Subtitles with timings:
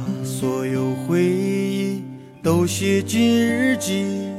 [0.00, 2.02] 把所有回忆
[2.42, 4.30] 都写进日记，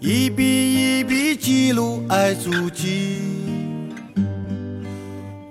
[0.00, 3.18] 一笔一笔记录爱足迹。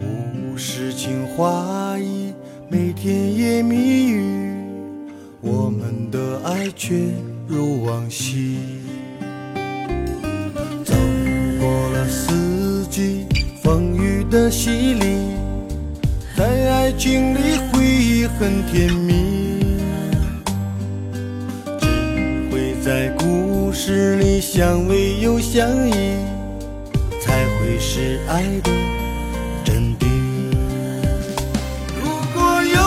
[0.02, 2.34] 无诗情画意，
[2.68, 4.24] 每天也蜜语，
[5.42, 6.96] 我们的爱却
[7.48, 8.58] 如往昔。
[10.84, 10.96] 走
[11.60, 13.28] 过了四季
[13.62, 15.20] 风雨的洗礼，
[16.36, 17.60] 在爱情里
[18.40, 19.64] 很甜蜜，
[21.80, 21.86] 只
[22.52, 25.92] 会在故事里相偎又相依，
[27.22, 28.72] 才会是爱的
[29.64, 30.06] 真谛。
[32.00, 32.78] 如果有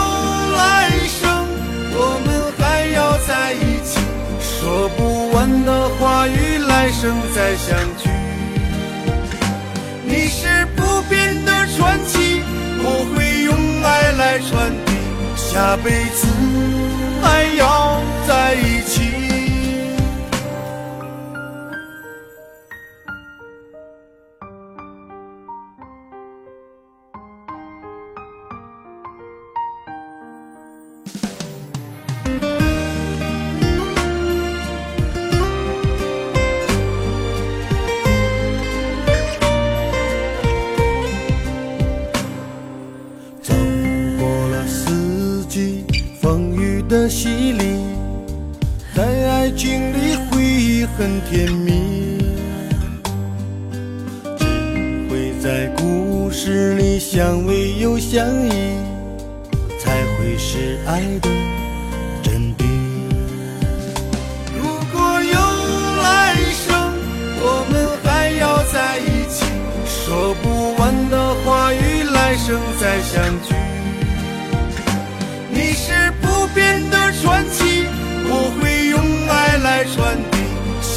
[0.57, 1.47] 来生，
[1.95, 3.99] 我们还要在一起，
[4.41, 8.09] 说不完的话语，来生再相聚。
[10.05, 12.10] 你是不变的传奇，
[15.61, 16.27] 下辈子
[46.91, 47.79] 的洗礼，
[48.97, 52.19] 在爱情里回忆很甜蜜，
[54.37, 54.45] 只
[55.09, 58.51] 会在故事里相偎又相依，
[59.79, 61.31] 才会是爱的
[62.25, 62.65] 真谛。
[64.59, 65.39] 如果有
[66.03, 66.35] 来
[66.67, 66.75] 生，
[67.41, 69.47] 我们还要在一起，
[69.87, 72.59] 说不完的话语，来生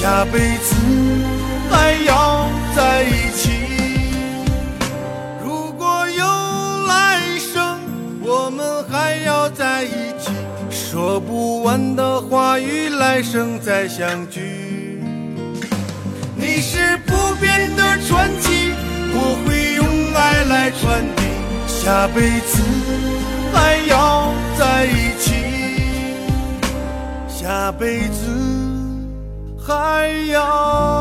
[0.04, 0.76] 下辈子
[1.72, 3.52] 还要在一起。
[5.42, 6.26] 如果有
[6.88, 7.80] 来生，
[8.22, 10.30] 我们还要在一起，
[10.70, 14.42] 说不完的话语，来生再相聚。
[16.36, 18.74] 你是不变的传奇，
[19.14, 21.24] 我会用爱来传递，
[21.66, 22.62] 下辈子
[23.54, 25.32] 还要在一起，
[27.30, 28.53] 下辈子
[29.66, 30.93] 还要。